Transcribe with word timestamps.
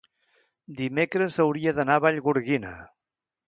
dimecres 0.79 1.39
hauria 1.45 1.77
d'anar 1.81 2.01
a 2.01 2.03
Vallgorguina. 2.09 2.77